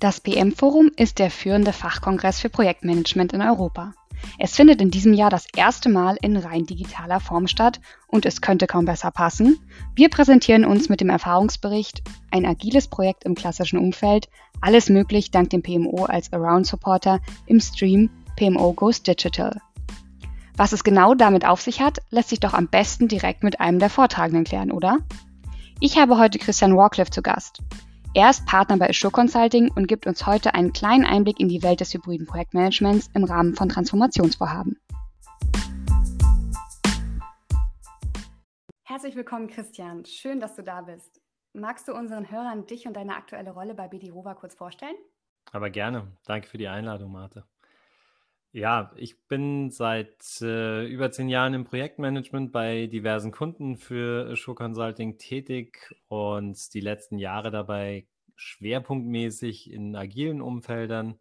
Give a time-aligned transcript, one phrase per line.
[0.00, 3.92] Das PM-Forum ist der führende Fachkongress für Projektmanagement in Europa.
[4.38, 8.40] Es findet in diesem Jahr das erste Mal in rein digitaler Form statt und es
[8.40, 9.58] könnte kaum besser passen.
[9.94, 14.30] Wir präsentieren uns mit dem Erfahrungsbericht Ein agiles Projekt im klassischen Umfeld,
[14.62, 19.60] alles möglich dank dem PMO als Around-Supporter im Stream PMO Goes Digital.
[20.56, 23.78] Was es genau damit auf sich hat, lässt sich doch am besten direkt mit einem
[23.78, 24.96] der Vortragenden klären, oder?
[25.78, 27.60] Ich habe heute Christian Warcliffe zu Gast.
[28.12, 31.62] Er ist Partner bei Assure Consulting und gibt uns heute einen kleinen Einblick in die
[31.62, 34.80] Welt des hybriden Projektmanagements im Rahmen von Transformationsvorhaben.
[38.82, 40.04] Herzlich willkommen, Christian.
[40.04, 41.20] Schön, dass du da bist.
[41.52, 44.96] Magst du unseren Hörern dich und deine aktuelle Rolle bei BD Rova kurz vorstellen?
[45.52, 46.08] Aber gerne.
[46.26, 47.44] Danke für die Einladung, Marte.
[48.52, 54.54] Ja, ich bin seit äh, über zehn Jahren im Projektmanagement bei diversen Kunden für Show
[54.54, 61.20] Consulting tätig und die letzten Jahre dabei schwerpunktmäßig in agilen Umfeldern.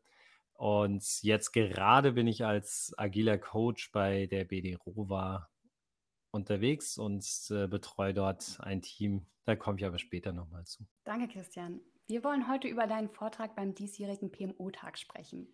[0.54, 5.50] Und jetzt gerade bin ich als agiler Coach bei der BD Rova
[6.32, 9.28] unterwegs und äh, betreue dort ein Team.
[9.45, 10.84] Da komme ich aber später nochmal zu.
[11.04, 11.80] Danke, Christian.
[12.08, 15.48] Wir wollen heute über deinen Vortrag beim diesjährigen PMO-Tag sprechen.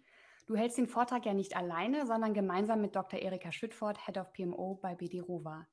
[0.47, 3.19] Du hältst den Vortrag ja nicht alleine, sondern gemeinsam mit Dr.
[3.19, 5.67] Erika Schüttfort, Head of PMO bei BD Rova.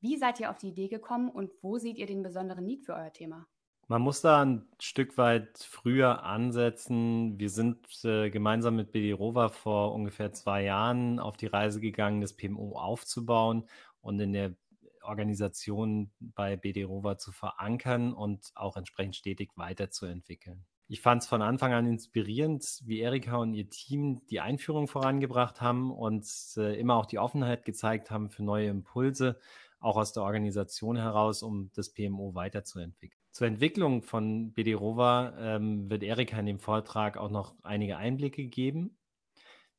[0.00, 2.94] Wie seid ihr auf die Idee gekommen und wo seht ihr den besonderen Need für
[2.94, 3.46] euer Thema?
[3.88, 7.38] Man muss da ein Stück weit früher ansetzen.
[7.38, 12.20] Wir sind äh, gemeinsam mit BD Rova vor ungefähr zwei Jahren auf die Reise gegangen,
[12.20, 13.68] das PMO aufzubauen
[14.00, 14.54] und in der
[15.02, 20.64] Organisation bei BD Rova zu verankern und auch entsprechend stetig weiterzuentwickeln.
[20.92, 25.62] Ich fand es von Anfang an inspirierend, wie Erika und ihr Team die Einführung vorangebracht
[25.62, 26.26] haben und
[26.58, 29.38] äh, immer auch die Offenheit gezeigt haben für neue Impulse,
[29.80, 33.18] auch aus der Organisation heraus, um das PMO weiterzuentwickeln.
[33.30, 38.44] Zur Entwicklung von BD Rova ähm, wird Erika in dem Vortrag auch noch einige Einblicke
[38.44, 38.98] geben.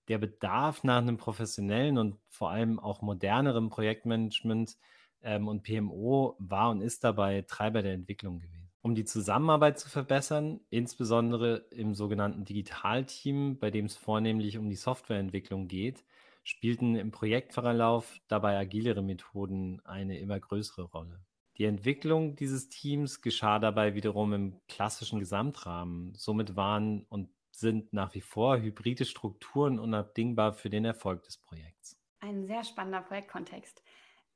[0.07, 4.77] Der Bedarf nach einem professionellen und vor allem auch moderneren Projektmanagement
[5.21, 8.62] ähm, und PMO war und ist dabei Treiber der Entwicklung gewesen.
[8.83, 14.75] Um die Zusammenarbeit zu verbessern, insbesondere im sogenannten Digitalteam, bei dem es vornehmlich um die
[14.75, 16.03] Softwareentwicklung geht,
[16.44, 21.21] spielten im Projektverlauf dabei agilere Methoden eine immer größere Rolle.
[21.57, 26.13] Die Entwicklung dieses Teams geschah dabei wiederum im klassischen Gesamtrahmen.
[26.15, 31.97] Somit waren und sind nach wie vor hybride Strukturen unabdingbar für den Erfolg des Projekts.
[32.19, 33.81] Ein sehr spannender Projektkontext.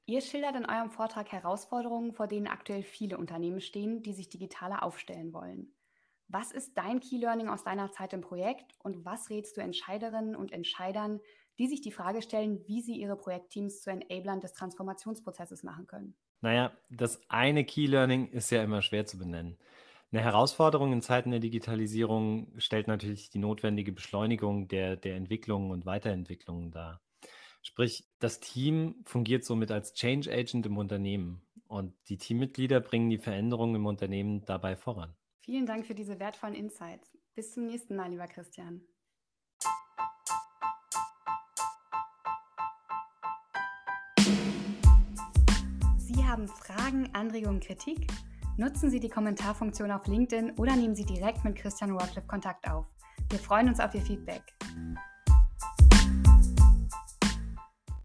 [0.09, 4.81] Ihr schildert in eurem Vortrag Herausforderungen, vor denen aktuell viele Unternehmen stehen, die sich digitaler
[4.81, 5.73] aufstellen wollen.
[6.29, 10.37] Was ist dein Key Learning aus deiner Zeit im Projekt und was rätst du Entscheiderinnen
[10.37, 11.19] und Entscheidern,
[11.59, 16.15] die sich die Frage stellen, wie sie ihre Projektteams zu Enablern des Transformationsprozesses machen können?
[16.39, 19.57] Naja, das eine Key Learning ist ja immer schwer zu benennen.
[20.13, 25.85] Eine Herausforderung in Zeiten der Digitalisierung stellt natürlich die notwendige Beschleunigung der, der Entwicklungen und
[25.85, 27.01] Weiterentwicklungen dar.
[27.67, 33.17] Sprich, das Team fungiert somit als Change Agent im Unternehmen und die Teammitglieder bringen die
[33.17, 35.13] Veränderungen im Unternehmen dabei voran.
[35.41, 37.17] Vielen Dank für diese wertvollen Insights.
[37.35, 38.83] Bis zum nächsten Mal, lieber Christian.
[45.97, 48.07] Sie haben Fragen, Anregungen, Kritik?
[48.55, 52.85] Nutzen Sie die Kommentarfunktion auf LinkedIn oder nehmen Sie direkt mit Christian Warcliffe Kontakt auf.
[53.29, 54.41] Wir freuen uns auf Ihr Feedback.